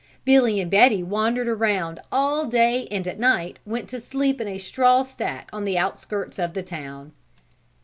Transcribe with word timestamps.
Billy 0.25 0.59
and 0.59 0.71
Betty 0.71 1.03
wandered 1.03 1.47
around 1.47 1.99
all 2.11 2.45
day 2.47 2.87
and 2.89 3.07
at 3.07 3.19
night 3.19 3.59
went 3.67 3.87
to 3.89 3.99
sleep 4.01 4.41
in 4.41 4.47
a 4.47 4.57
straw 4.57 5.03
stack 5.03 5.47
on 5.53 5.63
the 5.63 5.77
outskirts 5.77 6.39
of 6.39 6.55
the 6.55 6.63
town. 6.63 7.11